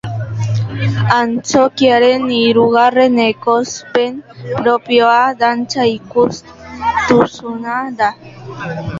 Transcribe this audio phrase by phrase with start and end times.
[1.17, 4.15] Antzokiaren hirugarren ekoizpen
[4.55, 8.09] propioko dantza ikuskizuna da.